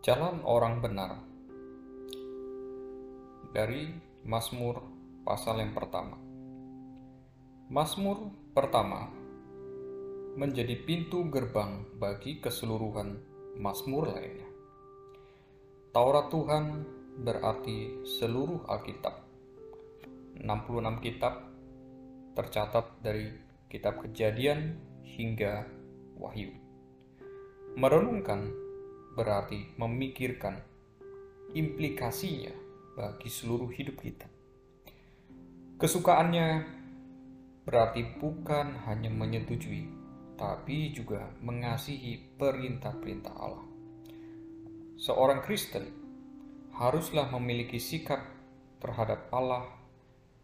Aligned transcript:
Jalan 0.00 0.40
orang 0.48 0.80
benar 0.80 1.20
dari 3.52 3.92
Mazmur 4.24 4.80
pasal 5.28 5.60
yang 5.60 5.76
pertama. 5.76 6.16
Mazmur 7.68 8.32
pertama 8.56 9.12
menjadi 10.40 10.72
pintu 10.88 11.28
gerbang 11.28 11.84
bagi 12.00 12.40
keseluruhan 12.40 13.20
Mazmur 13.60 14.16
lainnya. 14.16 14.48
Taurat 15.92 16.32
Tuhan 16.32 16.80
berarti 17.20 18.00
seluruh 18.08 18.64
Alkitab. 18.72 19.20
66 20.40 21.04
kitab 21.04 21.44
tercatat 22.32 23.04
dari 23.04 23.36
kitab 23.68 24.00
Kejadian 24.00 24.80
hingga 25.04 25.68
Wahyu. 26.16 26.56
Merenungkan 27.76 28.69
berarti 29.14 29.74
memikirkan 29.78 30.60
implikasinya 31.54 32.54
bagi 32.94 33.30
seluruh 33.30 33.70
hidup 33.74 33.98
kita. 33.98 34.26
Kesukaannya 35.80 36.48
berarti 37.64 38.04
bukan 38.20 38.84
hanya 38.84 39.08
menyetujui, 39.08 39.88
tapi 40.36 40.92
juga 40.92 41.24
mengasihi 41.40 42.36
perintah-perintah 42.36 43.34
Allah. 43.34 43.66
Seorang 45.00 45.40
Kristen 45.40 45.88
haruslah 46.76 47.32
memiliki 47.32 47.80
sikap 47.80 48.20
terhadap 48.80 49.32
Allah 49.32 49.64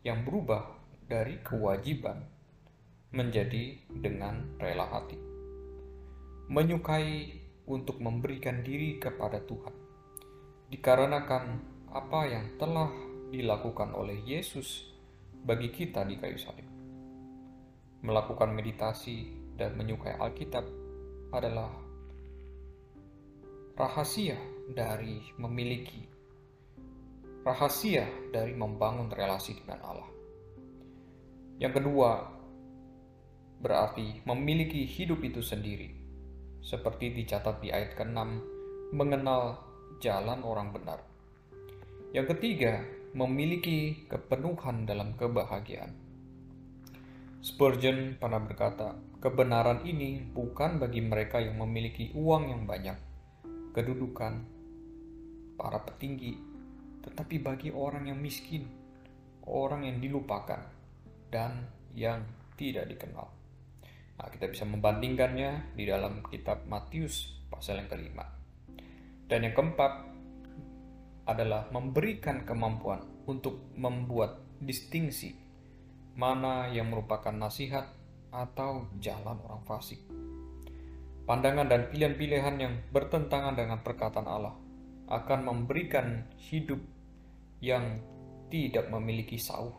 yang 0.00 0.24
berubah 0.24 0.64
dari 1.04 1.40
kewajiban 1.44 2.24
menjadi 3.12 3.76
dengan 3.92 4.56
rela 4.56 4.88
hati. 4.88 5.16
Menyukai 6.48 7.45
untuk 7.66 7.98
memberikan 7.98 8.62
diri 8.62 9.02
kepada 9.02 9.42
Tuhan. 9.42 9.74
Dikarenakan 10.70 11.44
apa 11.90 12.20
yang 12.26 12.46
telah 12.58 12.90
dilakukan 13.30 13.90
oleh 13.94 14.22
Yesus 14.22 14.86
bagi 15.42 15.74
kita 15.74 16.06
di 16.06 16.14
kayu 16.18 16.38
salib. 16.38 16.66
Melakukan 18.06 18.54
meditasi 18.54 19.34
dan 19.58 19.74
menyukai 19.74 20.14
Alkitab 20.14 20.62
adalah 21.34 21.74
rahasia 23.74 24.38
dari 24.70 25.20
memiliki 25.36 26.06
rahasia 27.46 28.06
dari 28.34 28.54
membangun 28.58 29.06
relasi 29.10 29.54
dengan 29.58 29.78
Allah. 29.86 30.10
Yang 31.62 31.82
kedua, 31.82 32.10
berarti 33.62 34.22
memiliki 34.26 34.82
hidup 34.82 35.22
itu 35.22 35.40
sendiri 35.40 36.05
seperti 36.66 37.14
dicatat 37.14 37.62
di 37.62 37.70
ayat 37.70 37.94
ke-6, 37.94 38.18
mengenal 38.90 39.62
jalan 40.02 40.42
orang 40.42 40.74
benar. 40.74 40.98
Yang 42.10 42.34
ketiga, 42.34 42.82
memiliki 43.14 44.10
kepenuhan 44.10 44.82
dalam 44.82 45.14
kebahagiaan. 45.14 45.94
Spurgeon 47.38 48.18
pernah 48.18 48.42
berkata, 48.42 48.98
kebenaran 49.22 49.86
ini 49.86 50.18
bukan 50.18 50.82
bagi 50.82 51.06
mereka 51.06 51.38
yang 51.38 51.54
memiliki 51.62 52.10
uang 52.18 52.50
yang 52.50 52.66
banyak, 52.66 52.98
kedudukan, 53.70 54.42
para 55.54 55.78
petinggi, 55.86 56.34
tetapi 57.06 57.38
bagi 57.46 57.70
orang 57.70 58.10
yang 58.10 58.18
miskin, 58.18 58.66
orang 59.46 59.86
yang 59.86 60.02
dilupakan, 60.02 60.66
dan 61.30 61.70
yang 61.94 62.26
tidak 62.58 62.90
dikenal. 62.90 63.35
Nah, 64.16 64.28
kita 64.32 64.48
bisa 64.48 64.64
membandingkannya 64.64 65.76
di 65.76 65.84
dalam 65.84 66.24
kitab 66.24 66.64
Matius 66.64 67.36
pasal 67.52 67.84
yang 67.84 67.88
kelima. 67.92 68.24
Dan 69.28 69.44
yang 69.44 69.54
keempat 69.54 69.92
adalah 71.26 71.68
memberikan 71.74 72.46
kemampuan 72.46 73.02
untuk 73.26 73.74
membuat 73.74 74.38
distingsi 74.62 75.36
mana 76.16 76.72
yang 76.72 76.88
merupakan 76.88 77.34
nasihat 77.34 77.92
atau 78.32 78.88
jalan 79.02 79.36
orang 79.44 79.62
fasik. 79.68 80.00
Pandangan 81.26 81.66
dan 81.66 81.90
pilihan-pilihan 81.90 82.56
yang 82.56 82.74
bertentangan 82.94 83.58
dengan 83.58 83.82
perkataan 83.82 84.30
Allah 84.30 84.54
akan 85.10 85.40
memberikan 85.42 86.24
hidup 86.38 86.78
yang 87.58 87.98
tidak 88.46 88.86
memiliki 88.88 89.36
sauh 89.36 89.74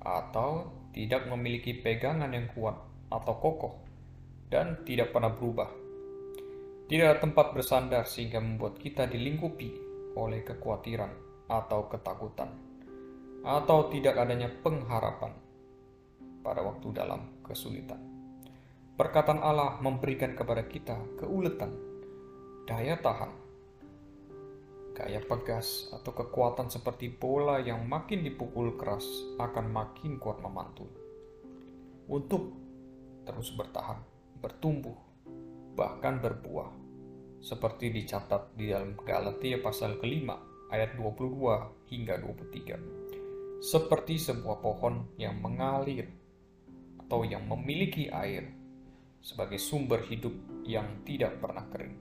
atau 0.00 0.70
tidak 0.94 1.26
memiliki 1.26 1.74
pegangan 1.74 2.30
yang 2.30 2.46
kuat 2.54 2.78
atau 3.10 3.34
kokoh 3.36 3.74
dan 4.50 4.82
tidak 4.86 5.10
pernah 5.10 5.34
berubah. 5.34 5.70
Tidak 6.90 7.06
ada 7.06 7.22
tempat 7.22 7.54
bersandar 7.54 8.02
sehingga 8.06 8.42
membuat 8.42 8.78
kita 8.78 9.06
dilingkupi 9.06 9.90
oleh 10.18 10.42
kekhawatiran 10.42 11.10
atau 11.46 11.86
ketakutan, 11.86 12.50
atau 13.46 13.90
tidak 13.90 14.18
adanya 14.18 14.50
pengharapan 14.50 15.30
pada 16.42 16.66
waktu 16.66 16.90
dalam 16.90 17.42
kesulitan. 17.46 17.98
Perkataan 18.98 19.38
Allah 19.38 19.78
memberikan 19.78 20.34
kepada 20.34 20.66
kita 20.66 20.98
keuletan, 21.22 21.72
daya 22.66 22.98
tahan, 22.98 23.32
gaya 24.92 25.22
pegas, 25.22 25.94
atau 25.94 26.10
kekuatan 26.10 26.68
seperti 26.68 27.06
bola 27.06 27.62
yang 27.62 27.86
makin 27.86 28.26
dipukul 28.26 28.74
keras 28.74 29.06
akan 29.38 29.70
makin 29.70 30.18
kuat 30.18 30.42
memantul. 30.42 30.90
Untuk 32.10 32.50
terus 33.30 33.54
bertahan, 33.54 34.02
bertumbuh, 34.42 34.98
bahkan 35.78 36.18
berbuah. 36.18 36.74
Seperti 37.38 37.94
dicatat 37.94 38.58
di 38.58 38.74
dalam 38.74 38.98
Galatia 38.98 39.62
pasal 39.62 39.96
kelima 40.02 40.36
ayat 40.74 40.98
22 40.98 41.88
hingga 41.88 42.18
23. 42.18 43.62
Seperti 43.62 44.18
sebuah 44.18 44.58
pohon 44.58 45.14
yang 45.14 45.38
mengalir 45.38 46.10
atau 47.00 47.22
yang 47.22 47.46
memiliki 47.46 48.10
air 48.10 48.50
sebagai 49.22 49.62
sumber 49.62 50.02
hidup 50.10 50.34
yang 50.66 51.06
tidak 51.06 51.38
pernah 51.38 51.64
kering. 51.70 51.96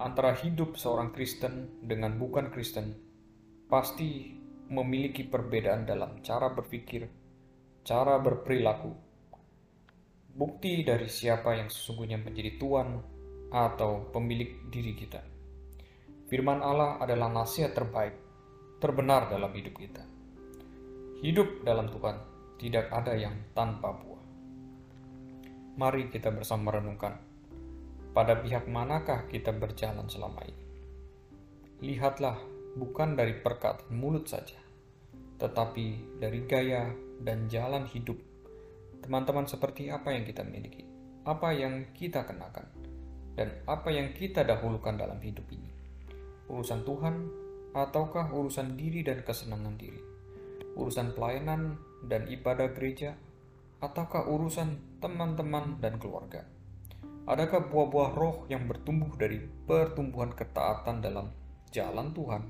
Antara 0.00 0.34
hidup 0.34 0.74
seorang 0.74 1.14
Kristen 1.14 1.78
dengan 1.84 2.18
bukan 2.18 2.50
Kristen 2.50 2.98
pasti 3.70 4.34
memiliki 4.70 5.22
perbedaan 5.22 5.86
dalam 5.86 6.18
cara 6.24 6.50
berpikir, 6.50 7.06
cara 7.86 8.18
berperilaku, 8.18 9.03
bukti 10.34 10.82
dari 10.82 11.06
siapa 11.06 11.54
yang 11.54 11.70
sesungguhnya 11.70 12.18
menjadi 12.18 12.58
Tuhan 12.58 12.98
atau 13.54 14.10
pemilik 14.10 14.66
diri 14.66 14.92
kita. 14.98 15.22
Firman 16.26 16.58
Allah 16.58 16.98
adalah 16.98 17.30
nasihat 17.30 17.70
terbaik, 17.70 18.18
terbenar 18.82 19.30
dalam 19.30 19.54
hidup 19.54 19.78
kita. 19.78 20.02
Hidup 21.22 21.62
dalam 21.62 21.86
Tuhan 21.86 22.18
tidak 22.58 22.90
ada 22.90 23.14
yang 23.14 23.38
tanpa 23.54 23.94
buah. 23.94 24.24
Mari 25.78 26.10
kita 26.10 26.34
bersama 26.34 26.74
renungkan, 26.74 27.14
pada 28.10 28.42
pihak 28.42 28.66
manakah 28.66 29.30
kita 29.30 29.54
berjalan 29.54 30.10
selama 30.10 30.42
ini. 30.50 30.64
Lihatlah 31.82 32.38
bukan 32.74 33.14
dari 33.14 33.38
perkataan 33.38 33.94
mulut 33.94 34.26
saja, 34.26 34.58
tetapi 35.38 36.18
dari 36.18 36.42
gaya 36.46 36.90
dan 37.22 37.46
jalan 37.46 37.86
hidup 37.86 38.18
teman-teman 39.04 39.44
seperti 39.44 39.92
apa 39.92 40.16
yang 40.16 40.24
kita 40.24 40.40
miliki, 40.40 40.88
apa 41.28 41.52
yang 41.52 41.92
kita 41.92 42.24
kenakan, 42.24 42.64
dan 43.36 43.52
apa 43.68 43.92
yang 43.92 44.16
kita 44.16 44.40
dahulukan 44.48 44.96
dalam 44.96 45.20
hidup 45.20 45.44
ini. 45.52 45.68
Urusan 46.48 46.88
Tuhan 46.88 47.28
ataukah 47.76 48.32
urusan 48.32 48.80
diri 48.80 49.04
dan 49.04 49.20
kesenangan 49.20 49.76
diri? 49.76 50.00
Urusan 50.72 51.12
pelayanan 51.12 51.76
dan 52.08 52.24
ibadah 52.32 52.72
gereja 52.72 53.12
ataukah 53.84 54.24
urusan 54.24 55.00
teman-teman 55.04 55.76
dan 55.84 56.00
keluarga? 56.00 56.48
Adakah 57.28 57.68
buah-buah 57.68 58.10
roh 58.16 58.36
yang 58.48 58.64
bertumbuh 58.64 59.12
dari 59.20 59.40
pertumbuhan 59.40 60.32
ketaatan 60.32 61.04
dalam 61.04 61.28
jalan 61.68 62.12
Tuhan 62.16 62.42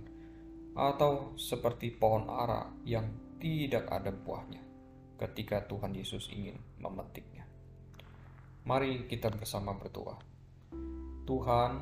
atau 0.74 1.34
seperti 1.34 1.94
pohon 1.94 2.30
ara 2.30 2.70
yang 2.86 3.10
tidak 3.38 3.90
ada 3.90 4.10
buahnya? 4.10 4.73
Ketika 5.18 5.62
Tuhan 5.66 5.94
Yesus 5.94 6.26
ingin 6.30 6.58
memetiknya. 6.82 7.46
Mari 8.64 9.06
kita 9.06 9.30
bersama 9.30 9.76
berdoa. 9.76 10.18
Tuhan, 11.24 11.72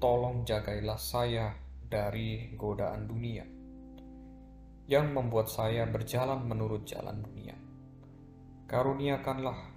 tolong 0.00 0.44
jagailah 0.44 1.00
saya 1.00 1.54
dari 1.84 2.52
godaan 2.58 3.08
dunia 3.08 3.44
yang 4.84 5.16
membuat 5.16 5.48
saya 5.48 5.88
berjalan 5.88 6.44
menurut 6.44 6.84
jalan 6.84 7.24
dunia. 7.24 7.56
Karuniakanlah 8.68 9.72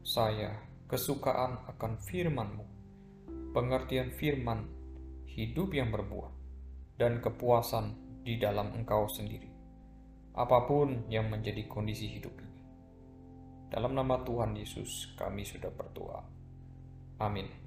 saya 0.00 0.56
kesukaan 0.88 1.60
akan 1.76 2.00
firman-Mu, 2.00 2.66
pengertian 3.52 4.14
firman, 4.16 4.64
hidup 5.28 5.76
yang 5.76 5.92
berbuah, 5.92 6.32
dan 6.96 7.20
kepuasan 7.20 7.92
di 8.24 8.40
dalam 8.40 8.72
Engkau 8.72 9.08
sendiri 9.12 9.55
apa 10.36 10.68
pun 10.68 11.08
yang 11.08 11.32
menjadi 11.32 11.64
kondisi 11.64 12.12
hidup 12.12 12.36
ini. 12.36 12.62
Dalam 13.72 13.96
nama 13.96 14.20
Tuhan 14.20 14.52
Yesus, 14.54 15.16
kami 15.16 15.42
sudah 15.42 15.72
berdoa. 15.72 16.20
Amin. 17.18 17.65